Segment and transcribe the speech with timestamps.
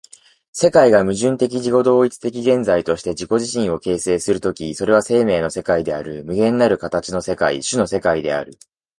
[0.51, 8.57] 世界が矛盾的自己同一的現在として自己自身を形成する時、それは生命の世界である、無限なる形の世界、種の世界である。